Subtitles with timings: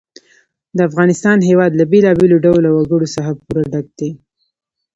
[0.77, 4.11] د افغانستان هېواد له بېلابېلو ډولو وګړي څخه پوره ډک دی.